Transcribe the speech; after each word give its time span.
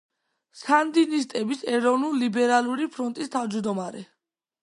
სანდინისტების 0.59 1.61
ეროვნულ-ლიბერალური 1.75 2.89
ფრონტის 2.95 3.31
თავმჯდომარე. 3.37 4.05